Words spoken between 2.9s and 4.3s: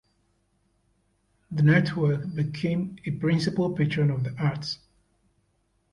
a principal patron of